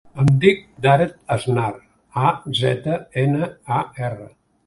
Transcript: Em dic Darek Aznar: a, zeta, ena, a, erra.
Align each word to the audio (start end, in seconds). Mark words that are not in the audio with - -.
Em 0.21 0.29
dic 0.43 0.61
Darek 0.85 1.11
Aznar: 1.35 1.67
a, 2.29 2.33
zeta, 2.61 2.97
ena, 3.27 3.53
a, 3.81 3.85
erra. 4.09 4.29